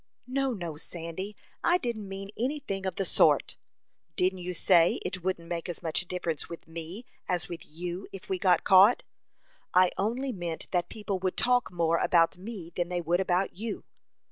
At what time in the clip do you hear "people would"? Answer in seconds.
10.89-11.37